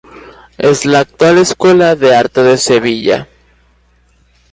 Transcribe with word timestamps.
Es 0.57 0.83
la 0.87 1.01
actual 1.01 1.37
Escuela 1.37 1.95
de 1.95 2.15
Arte 2.15 2.41
de 2.41 2.57
Sevilla. 2.57 3.27